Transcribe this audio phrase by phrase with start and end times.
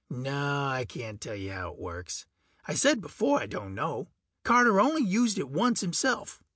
[0.09, 2.25] No, I can't tell you how it works
[2.67, 4.07] I said before I don't know.
[4.41, 6.41] Carter only used it once himself.